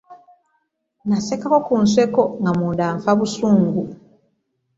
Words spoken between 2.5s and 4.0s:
munda nfa busungu.